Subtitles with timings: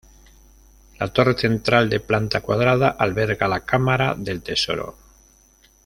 [1.01, 4.95] La torre central de planta cuadrada alberga la cámara del tesoro.